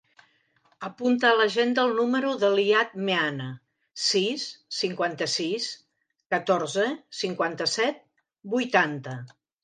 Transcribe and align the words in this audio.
Apunta 0.85 1.27
a 1.31 1.33
l'agenda 1.39 1.81
el 1.89 1.91
número 1.97 2.31
de 2.43 2.47
l'Iyad 2.59 2.95
Meana: 3.09 3.49
sis, 4.03 4.45
cinquanta-sis, 4.77 5.67
catorze, 6.35 6.87
cinquanta-set, 7.19 8.01
vuitanta. 8.55 9.15